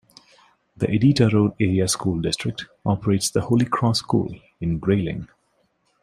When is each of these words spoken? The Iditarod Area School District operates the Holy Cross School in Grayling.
The 0.77 0.87
Iditarod 0.87 1.57
Area 1.59 1.87
School 1.87 2.21
District 2.21 2.65
operates 2.87 3.29
the 3.29 3.41
Holy 3.41 3.65
Cross 3.65 3.99
School 3.99 4.33
in 4.59 4.79
Grayling. 4.79 5.27